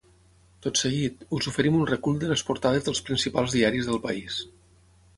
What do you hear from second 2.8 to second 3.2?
dels